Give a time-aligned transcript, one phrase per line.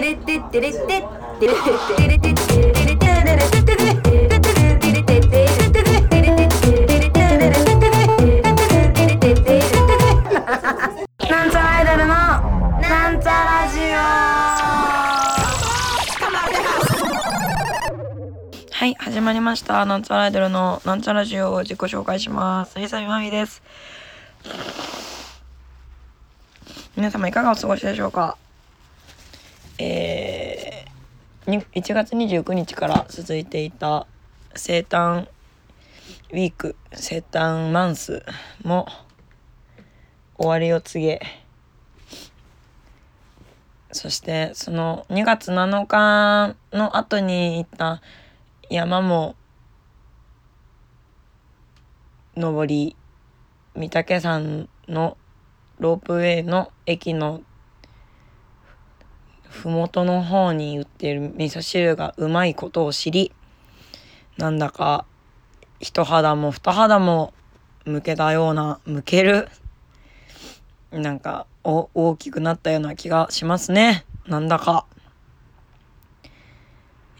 [0.00, 0.14] なん
[11.50, 12.14] ちゃらアイドルの
[12.80, 13.92] なんちゃラジオ
[18.72, 19.84] はい始まりました。
[19.84, 22.78] なんちゃらアイドルのなんちゃラジオを自己紹介します。
[22.80, 23.62] ひさみまみです。
[26.96, 28.38] 皆様いかがお過ごしでしょうか？
[29.82, 34.06] えー、1月29日から続いていた
[34.54, 35.26] 生誕
[36.32, 38.22] ウィーク生誕マンス
[38.62, 38.86] も
[40.36, 41.22] 終わりを告げ
[43.90, 48.02] そしてその2月7日の後に行った
[48.68, 49.34] 山も
[52.36, 52.94] 登り
[53.74, 55.16] 御嶽山の
[55.78, 57.40] ロープウェイの駅の
[59.50, 63.32] 麓の方に売ってる味噌汁がうまいことを知り
[64.38, 65.04] なんだか
[65.80, 67.34] 一肌も二肌も
[67.84, 69.48] 向けたような向ける
[70.90, 74.04] なんか大きくなったような気がしますね。
[74.26, 74.86] なんだか。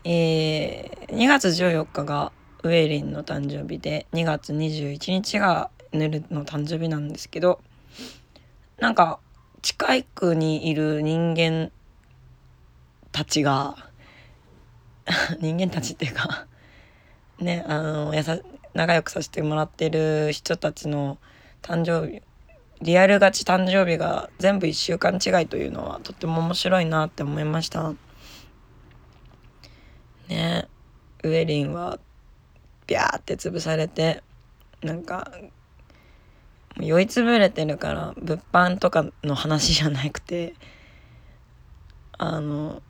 [0.02, 2.32] えー、2月14日が
[2.62, 7.60] ウェイリンの誕生日で2月21日がヌルの誕生日なんですけど
[8.78, 9.19] なんか
[9.60, 11.70] 近くにいる人間
[13.12, 13.77] たちが
[15.41, 16.47] 人間たちっていうか
[17.39, 18.39] ねあのやさ
[18.75, 21.19] 仲良くさせてもらってる人たちの
[21.62, 22.22] 誕生日
[22.83, 27.92] リアルガチ誕生日が全部1週間違いというのはとっても面白いなって思いました。
[30.28, 30.66] ね
[31.22, 31.98] ウェリンは
[32.86, 34.22] ビャーって潰されて
[34.83, 35.31] なんか
[36.78, 40.55] 酔いつぶれてるから物販とかの話じゃなくて
[42.16, 42.83] あの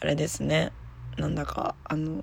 [0.00, 0.72] あれですね。
[1.16, 2.22] なんだかあの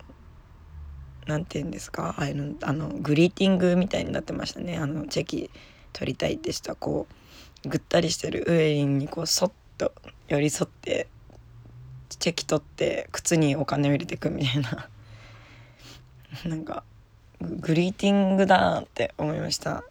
[1.28, 2.16] なんて言うんですか？
[2.17, 4.78] あのあのグリーティングみたいになってましたね。
[4.78, 5.50] あのチェキ
[5.94, 7.07] 取りたいでしたこ
[7.66, 9.94] うぐったりしてるウエリンにこうそっと
[10.28, 11.07] 寄り添って
[12.09, 14.90] チェキ取って靴にお金を入れてくみたいな。
[16.46, 16.84] なんか
[17.41, 19.84] グリーティングだって思いました。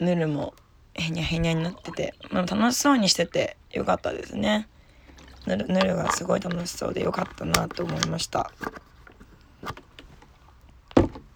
[0.00, 0.54] ヌルも
[0.94, 4.68] へにゃへにゃになってて、まあ、楽しそうにしててよかったですね。
[5.46, 8.52] ヌルヌルがすごい楽しそうでよかったなと思いました。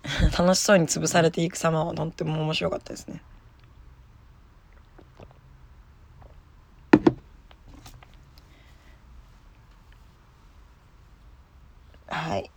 [0.39, 3.23] 楽しそうに潰されていく様はとっても面白かったですね。
[12.07, 12.51] はい。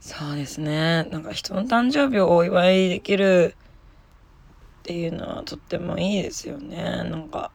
[0.00, 1.04] そうですね。
[1.10, 3.56] なんか人の誕生日をお祝いできる
[4.80, 6.76] っていうのはとってもいいですよね。
[7.10, 7.52] なんか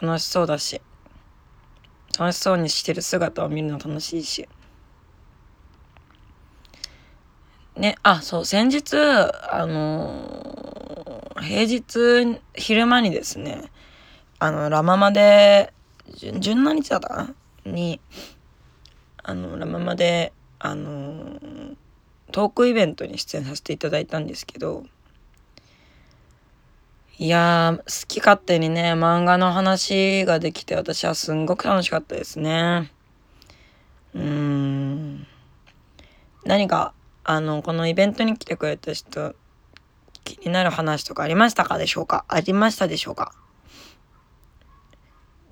[0.00, 0.80] 楽しそうだし。
[2.18, 4.48] 楽しそうにしてる姿を見るの楽しいし。
[7.76, 13.70] ね、あ、そう、先日、あのー、平日、昼間にですね、
[14.38, 15.72] あの、ラママで、
[16.14, 17.16] 十何日だったか
[17.64, 17.72] な？
[17.72, 18.00] に、
[19.22, 21.76] あの、ラママで、あのー、
[22.32, 24.84] トークイベントに出演させていただいたんですけど、
[27.20, 32.90] いや好き勝手にね、漫画の話ができて、私はすんごく楽しかったですね。
[34.14, 35.26] うーん。
[36.46, 39.34] 何かあの、このイベントに来てくれた人、
[40.24, 42.24] 気になる話とかありましたかでしょうか？
[42.26, 43.34] ありましたでしょうか？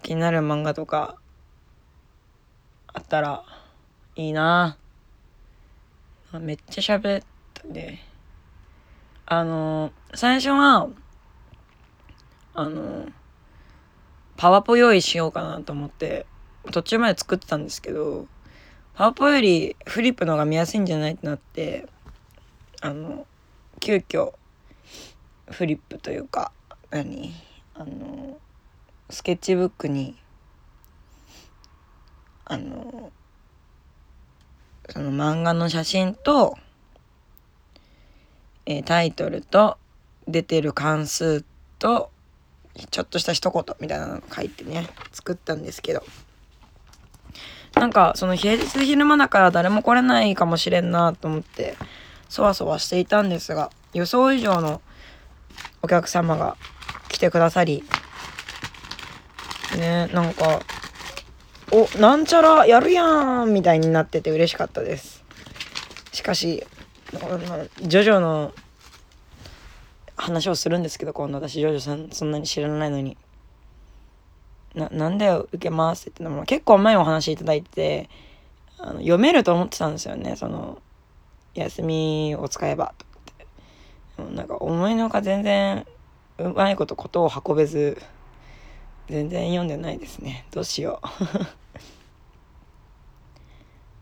[0.03, 1.17] 気になる漫画とか、
[2.95, 3.45] あったら、
[4.17, 4.79] いいな
[6.33, 8.01] めっちゃ喋ったね。
[9.27, 10.89] あの、最初は、
[12.59, 13.07] あの、
[14.37, 16.27] パワポ用意しようかなと思って、
[16.73, 18.27] 途中まで作ってたんですけど、
[18.99, 21.87] パワポよりフリップの方が見やすいんじゃないってなって
[22.81, 23.29] あの
[23.79, 24.33] 急遽
[25.47, 26.51] フリップというか
[26.91, 27.33] 何
[27.77, 28.39] あの
[29.09, 30.17] スケッチブックに
[32.45, 33.13] あの
[34.89, 36.59] その漫画の写真と、
[38.67, 39.79] えー、タイトルと
[40.27, 41.45] 出てる関数
[41.79, 42.11] と
[42.91, 46.05] ちょっとした一言みたいなの書いてね作ったんですけど。
[47.75, 51.77] なんかその平日昼間だから誰も来れないかもしれんなと思って
[52.29, 54.81] そわそわしていたんですが予想以上の
[55.83, 56.57] お客様が
[57.09, 57.85] 来てくださり
[59.77, 60.61] ねなんか
[61.71, 65.23] おなんちゃらやるやんみたいになってて嬉しかったです。
[66.13, 66.67] しかし
[67.13, 68.53] ジョジョの
[70.19, 73.17] 話をするんですけど今度私ジョジョさんそんなに知らないのに。
[74.75, 78.11] ななんで受けますって言っても結構前お話いただいて
[78.79, 80.79] あの読めると思ってたんですよねその
[81.55, 84.35] 休みを使えばとって。
[84.35, 85.87] なんか思いのほか全然
[86.39, 88.01] うまいことことを運べず
[89.09, 90.45] 全然読んでないですね。
[90.51, 91.09] どうしよう。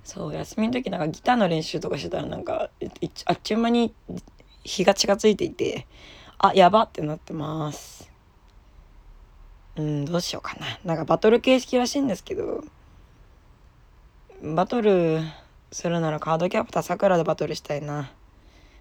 [0.03, 2.71] そう休みの時なんかギターの練習とかしてたらなんか
[3.25, 3.95] あっちゅう間に
[4.67, 5.87] 日が近づいていて
[6.39, 8.11] あやばってなってます。
[9.77, 10.79] うんどうしようかな。
[10.85, 12.65] なんかバトル形式らしいんですけど
[14.43, 15.21] バトル
[15.73, 18.11] するならカードキャプターさくらでバトルしたいな。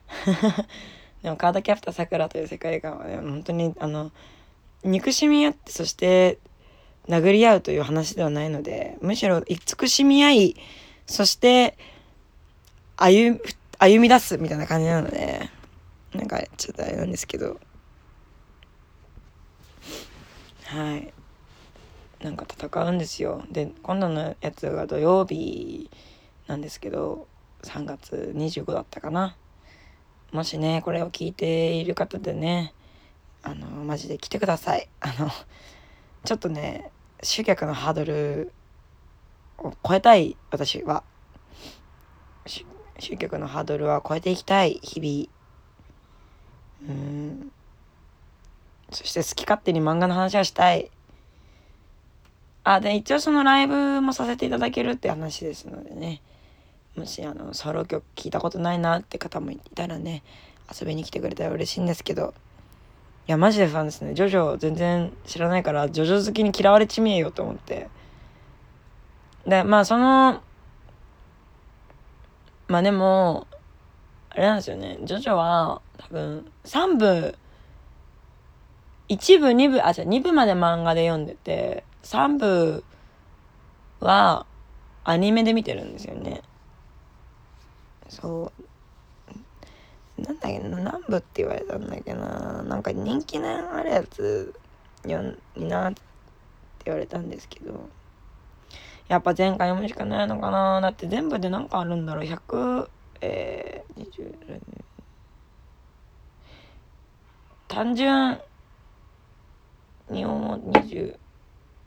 [1.24, 4.12] でもカードキャプターさくらという世界観はね本当にあの
[4.84, 6.38] 憎しみ合ってそして
[7.08, 10.56] 殴り合うという話ではないのでむしろ慈しみ合い
[11.08, 11.78] そして
[12.98, 13.40] 歩
[13.80, 15.50] 歩み出すみたいな感じなので
[16.16, 17.60] なんかちょっとあれなんですけど。
[20.66, 21.14] はい。
[22.24, 23.44] なんか戦うんですよ。
[23.52, 25.90] で今度のやつが土曜日
[26.48, 27.28] なんですけど
[27.64, 29.36] 3月25だったかな。
[30.32, 32.74] もしねこれを聞いている方でね
[33.44, 34.90] あのマジで来てください。
[35.02, 35.30] あの
[36.24, 36.92] ちょっとね
[37.22, 38.52] 集客のハードル
[39.60, 41.04] を超えたい私は。
[42.98, 45.35] 集客のハードルは超えていきたい日々。
[46.82, 47.52] うん。
[48.92, 50.92] そして好き勝手に漫画の話はしたい。
[52.64, 56.22] あで一応そのライブもさせていただけるって話ですのでね。
[56.96, 60.24] もしあのソロ曲聴いたことないなって方もいたらね
[60.80, 62.34] 遊びに来てくれたら嬉しいんですけど。
[63.28, 64.14] いやマジでファンですね。
[64.14, 67.90] ジョジョ全然知らないからジョジョ好きに嫌われちみえよと思って。
[69.48, 70.42] でまあその
[72.68, 73.48] まあでも
[74.30, 74.98] あれなんですよね。
[75.04, 77.36] ジョジョは多分3部。
[79.08, 82.84] 1部2部あじゃあ2部まで漫画で読んでて3部
[84.00, 84.48] は
[85.04, 86.42] アニメで見てるんですよね。
[88.10, 88.52] そ
[90.18, 90.22] う。
[90.22, 92.64] なんだっけ何部って言われたんだっけな。
[92.64, 94.54] なんか人気のあるやつ
[95.06, 95.22] よ
[95.56, 96.02] になって
[96.86, 97.90] 言われたんですけど。
[99.08, 100.82] やっぱ前回読むしかないのかな。
[100.82, 102.26] だって全部で何かあるんだろう。
[102.26, 102.90] 100
[103.22, 104.62] えー、20
[107.68, 108.40] 単純
[110.10, 111.18] に思う20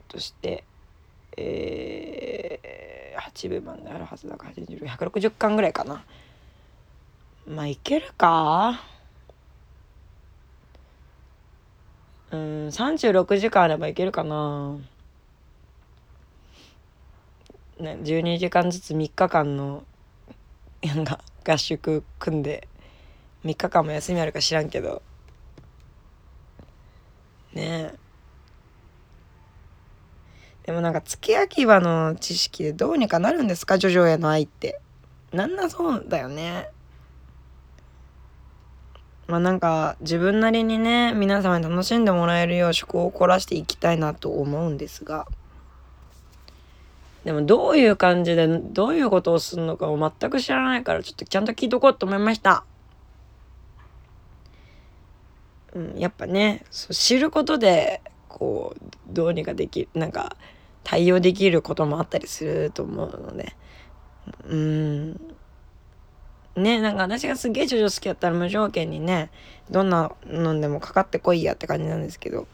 [0.08, 0.64] として
[1.40, 6.04] えー、8部まであるはずだから160巻ぐらいかな。
[7.46, 8.80] まあいけるか？
[12.32, 14.78] うん36時間あればいけるかな。
[17.78, 19.84] ね12時間ずつ3日間の
[21.46, 22.66] 合宿組んで
[23.44, 25.02] 3日間も休みあるか知らんけど。
[27.58, 27.94] ね。
[30.64, 33.78] でもなんか月焼き場の知識でどうにかなるんですか？
[33.78, 34.80] ジョジョへの愛って。
[35.32, 36.68] なんなそうだよね。
[39.26, 45.26] まあなんか自分なりにね皆様に楽しんでもらえるよう趣向を凝らしていきたいなと思うんですが。
[47.24, 52.64] でもどういう感じでどういうことをするのかを全く知らないからちょっとちゃんと聞いとこうと思いました。
[55.74, 60.36] うん、やっぱねそう知ることでこうどうにかできるなんか
[60.84, 63.54] 対応できることもあったりすると思うので。
[64.46, 65.20] うん。
[66.56, 69.30] ねなんか私がすげえジョジョ好きだったら無条件にね
[69.70, 72.46] どんなのでもかかってこいやって感じなんですけど。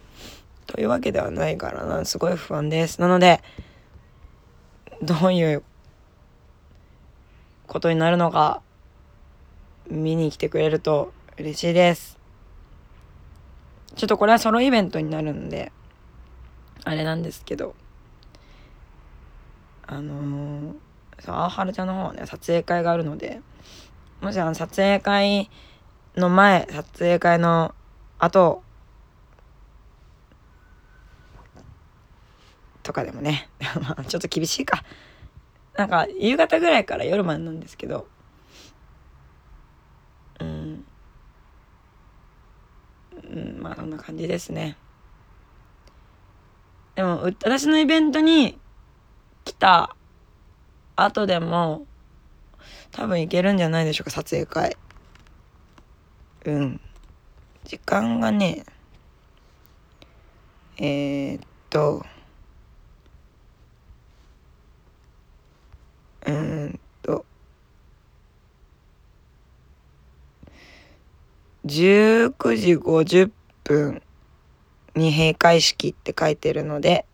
[0.67, 3.01] というわけではないからなすごい不安です。
[3.01, 3.43] なので
[5.03, 5.63] どういう
[7.67, 8.63] ことになるのか
[9.91, 12.24] 見に来てくれると嬉しいです。
[13.97, 15.73] ちょっとこれはソロイベントになるんで
[16.85, 17.75] あれなんですけど
[19.87, 20.75] あのー、
[21.21, 23.41] そうアーハルちゃんの方はね撮影会があるので
[24.21, 25.51] もしあの撮影会
[26.17, 27.75] の前撮影会の
[28.19, 28.63] 後
[32.83, 33.49] とかでもね
[34.09, 34.85] ちょっと厳しいか。
[35.77, 38.07] なんか夕方ぐらいから夜までなんですけど
[40.39, 40.85] うん
[43.31, 44.77] うんまあそんな感じですね。
[46.95, 48.59] でも私のイベントに
[49.45, 49.97] 来た
[50.97, 51.87] 後でも
[52.93, 54.77] 多分いけるんじゃないでしょうか撮影会。
[56.45, 56.81] うん。
[57.65, 58.65] 時間がね
[60.77, 61.41] えー、っ
[61.71, 62.05] と
[66.27, 67.25] うんと
[71.65, 73.31] 19時50
[73.65, 74.03] 分
[74.95, 77.07] に閉会式って書いてるので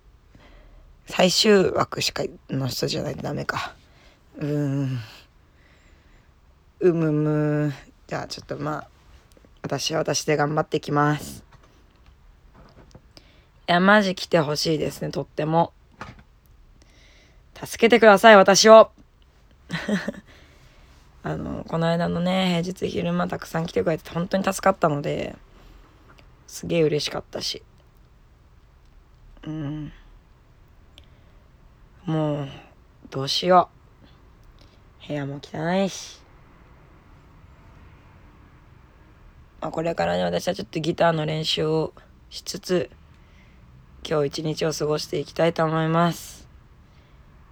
[1.06, 3.74] 最終枠しかの人じゃないとダメか。
[4.38, 4.98] うーん。
[6.80, 7.72] うむむ。
[8.06, 8.88] じゃあちょっとまあ
[9.62, 11.44] 私は私で頑張ってきます。
[13.68, 15.72] いやマジ来てほしいですねとっても。
[17.54, 18.90] 助けてください私を。
[21.22, 25.36] あのこの間のね平日昼間たくさん来てくれて本当に助かったので
[26.46, 27.62] すげえ嬉しかったし。
[29.44, 29.92] うん。
[32.04, 32.48] もう
[33.10, 33.68] どうしよ
[35.04, 35.08] う。
[35.08, 36.20] 部屋も汚いし、
[39.60, 41.92] まあ、これからね私はちょっとギターの練習を
[42.28, 42.90] しつつ
[44.08, 46.48] 今日一日を過ごしていきたいと思います。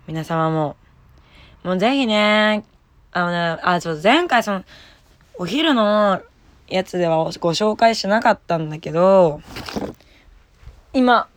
[0.06, 0.76] 皆様も
[1.64, 2.64] もうぜひね
[3.18, 4.64] あのねあちょっと前回その
[5.34, 6.22] お昼の
[6.68, 9.40] やつではご紹介しなかったんだけど
[10.92, 11.28] 今。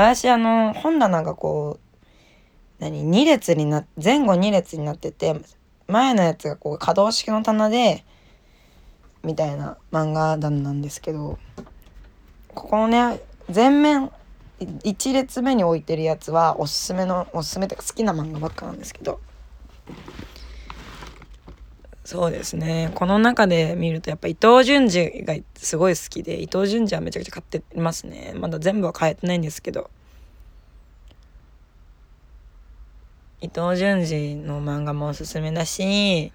[0.00, 5.38] 私あの本棚がこう何2列にな前後2列になってて
[5.88, 8.02] 前のやつがこう可動式の棚で
[9.22, 11.38] みたいな漫画団なんですけど
[12.54, 13.20] ここのね
[13.54, 14.10] 前面
[14.58, 19.20] 1列目に置いてるやつはおすすめのおすすめとか好きな漫画ばっかなんですけど
[22.10, 22.90] そうですね。
[22.96, 28.32] この中で見るとやっぱ伊藤潤二がすごい好きで伊藤潤二はめちゃくちゃ買ってますね。
[28.34, 29.88] まだ全部は買えてないんですけど。
[33.40, 36.32] 伊藤潤二の漫画もおすすめだし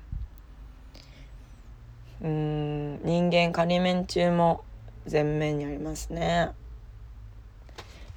[2.21, 4.63] うん人間仮面中も
[5.05, 6.51] 全面にありますね。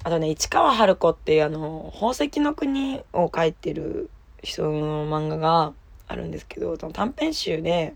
[0.05, 4.09] あとね市川春子っていうあの宝石の国を書いてる
[4.41, 5.73] 人の漫画が
[6.09, 7.93] あるんですけどその短編集で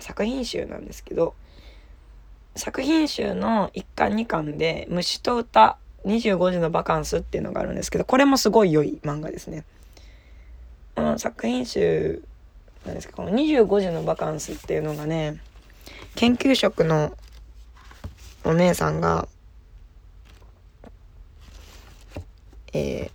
[0.00, 1.34] 作品集なんですけど
[2.56, 9.64] 作品集の1巻2巻で「虫と歌25時のバカンス」っていうのがあるんですけどこれもすごい良い漫画ですね。
[10.96, 12.22] この作品集
[12.84, 15.40] なんですかこの25時のバカンスっていうのがね
[16.16, 17.12] 研究職の
[18.44, 19.28] お姉さんが
[22.72, 23.10] え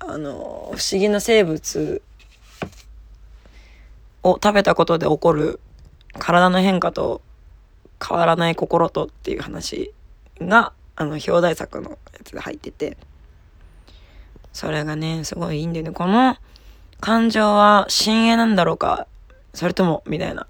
[0.00, 2.02] ー、あの不思議な生物
[4.22, 5.60] を食べたことで起こる
[6.18, 7.22] 体の変化と
[8.06, 9.92] 変わらない心とっていう話
[10.40, 12.96] があの表題作のやつで入ってて
[14.52, 15.92] それがねすごいいいんだよね。
[15.92, 16.36] この
[17.00, 19.06] 感情は深淵なんだろうか
[19.54, 20.46] それともみたいな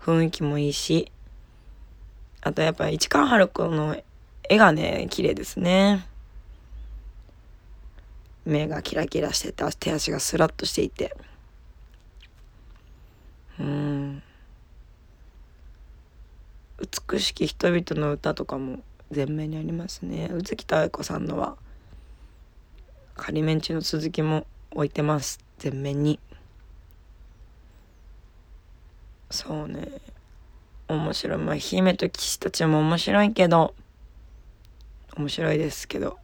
[0.00, 1.10] 雰囲気もいいし
[2.42, 3.96] あとやっぱり市川春子の
[4.48, 6.06] 絵がね綺麗ですね。
[8.44, 11.16] 目がキラキラしてて手足がスラッとしていて。
[13.60, 14.22] うん。
[17.10, 18.80] 美しき人々の歌とかも
[19.14, 20.30] 前面にありますね。
[20.32, 21.56] 宇月妙子さんのは。
[23.16, 25.38] 仮面中の続きも置いてます。
[25.62, 26.20] 前面に。
[29.30, 29.88] そうね。
[30.88, 31.38] 面白い。
[31.38, 33.74] まあ姫と騎士たちも面白いけど。
[35.16, 36.18] 面白いですけど。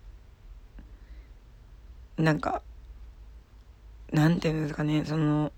[2.19, 2.63] なんか
[4.13, 5.05] なんていうんですかね。
[5.07, 5.51] その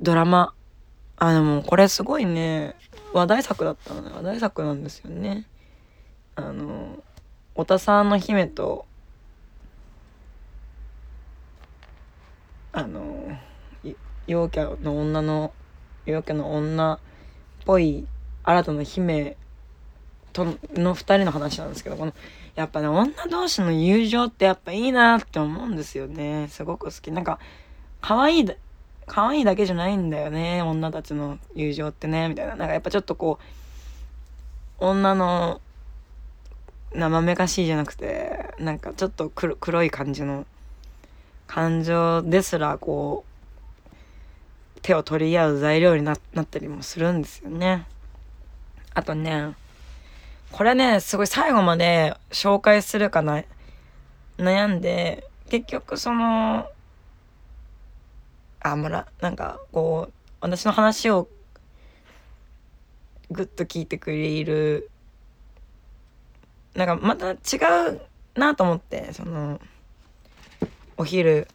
[0.00, 0.54] ドラマ。
[1.18, 2.74] あでもこれすごいね。
[3.12, 4.10] 話題作だったのね。
[4.14, 5.46] 話題作なんですよね。
[6.34, 7.02] あの
[7.52, 8.84] 太田さんの姫と
[12.72, 13.38] あの
[14.26, 15.52] 陽キャの女の
[16.04, 16.98] 陽キャの女っ
[17.64, 18.06] ぽい
[18.44, 19.36] 新たな姫
[20.34, 22.12] との2人の話なんですけどこの
[22.54, 26.48] やっぱね女同士の友情ってやっぱいいなって思うんですよね。
[26.50, 27.10] すごく好き。
[27.10, 27.38] なんか
[28.02, 28.46] 可愛い
[29.06, 33.38] 可愛いだけじゃないんだよね女たちの友情ってねみたいななんかやっぱちょっとこ
[34.80, 35.60] う女の
[36.94, 40.46] 生めかしいじゃなくてなんかちょっと黒い感じの
[41.46, 43.36] 感情ですらこう
[44.82, 47.86] 手を取り合う材料になったりもするんですよね。
[48.94, 49.54] あとね
[50.52, 53.42] これねすごい最後まで紹介するかな
[54.38, 56.66] 悩んで結局その
[58.72, 61.28] あもらなんかこう私の話を
[63.30, 64.90] ぐっと聞いてくれる
[66.74, 67.36] なんかまた違
[67.94, 68.00] う
[68.34, 69.60] なと思ってその。
[70.98, 71.46] お昼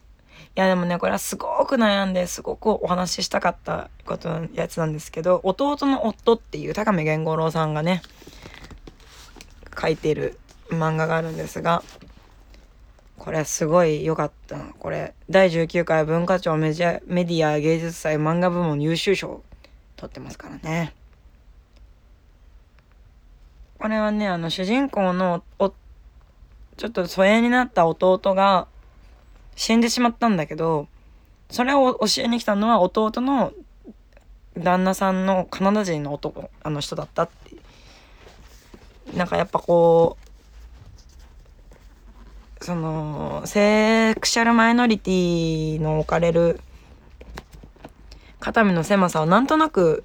[0.56, 8.02] いやでもねこれはすごく悩んですごくお話ししたかったことのやつなんですけど「弟の夫」っていう高見源五郎さんがね
[9.80, 10.38] 書いてる
[10.70, 11.84] 漫画があるんですが
[13.22, 14.58] これすごい良かった。
[14.80, 19.44] これ第19回文化庁メジャメディア芸術祭漫画部門優秀賞
[19.96, 20.96] 取ってますからね。
[23.78, 25.70] これはねあの主人公のお
[26.78, 28.68] ちょっと疎遠になった弟が
[29.56, 30.88] 死んでしまったんだけど
[31.52, 33.54] それを教えに来たのは弟の
[34.58, 37.56] 旦那さんのカナダ人の男あの人だったって
[39.16, 40.31] なんかやっぱこう
[42.62, 46.60] そのセクシャルマイノリティの置かれる
[48.40, 50.04] 肩身の狭さをなんとなく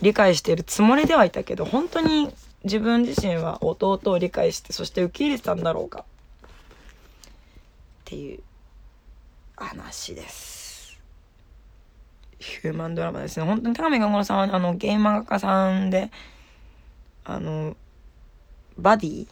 [0.00, 6.48] 理解しているつもりではいたけど本当に自分自身は弟を理解してそして受け入れてたんだろうかっ
[8.06, 8.40] ていう
[9.56, 10.98] 話です。
[12.38, 13.44] ヒューマンドラマですね。
[13.44, 16.10] 本当に高見頑五郎さんはあのゲーム漫画家さんで
[17.24, 17.76] あの
[18.78, 19.26] バディ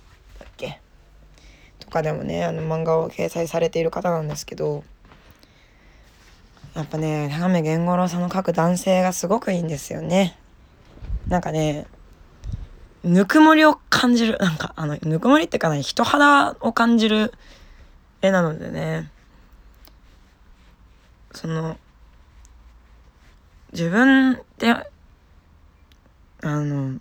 [1.88, 4.84] とかでもねあの漫画を掲載されている方なんですけど
[6.74, 10.38] やっぱね高見源五郎さんの書く男性がすごくいいんですよね。
[11.28, 11.86] なんかね
[13.02, 17.32] ぬくもりを感じるなんかあのぬくもりってかな人肌を感じる
[18.20, 19.10] 絵なのでね
[21.32, 21.78] その
[23.72, 24.86] 自分であ
[26.42, 27.00] の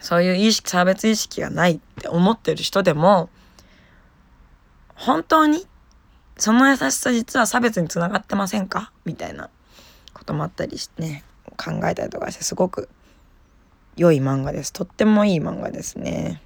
[0.00, 3.28] そういう意識差別意識がないって思ってる人でも
[4.98, 5.66] 本当に？
[6.36, 8.92] その優しさ実は差別につながってませんか？
[9.04, 9.48] みたいな
[10.12, 11.24] こともあったりしてね
[11.56, 12.88] 考えたりとかしてすごく
[13.96, 14.72] 良い漫画です。
[14.72, 16.42] とってもいい漫画ですね。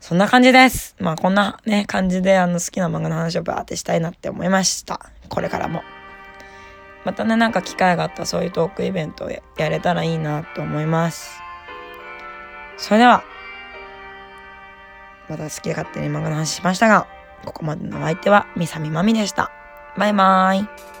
[0.00, 0.96] そんな感じです。
[1.00, 5.10] まあこんなね、感じであの好きな漫画の話をバーってしたいなって思いました。
[5.28, 5.82] これからも。
[7.04, 11.40] またね、なんか機会があったらそういうトークイベントをやれたらいいなと思います。
[12.76, 13.24] それでは、
[15.28, 17.06] また好き勝手に漫画の話しましたが、
[17.44, 19.50] ここまでのお相手はみさみまみでした。
[19.96, 20.97] バイバーイ。